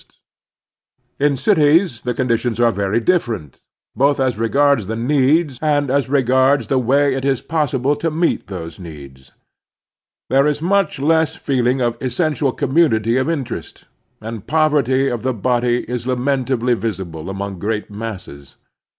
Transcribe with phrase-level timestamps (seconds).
[0.01, 0.25] 9^ The Strenuous
[1.19, 3.61] Life In cities the conditions are very different,
[3.95, 8.47] both as regards the needs and as regards the way it is possible to meet
[8.47, 9.31] these needs.
[10.31, 13.85] There is much less feeling of essential commtinity of interest,
[14.19, 18.55] and poverty of the body is lamentably visible among great masses.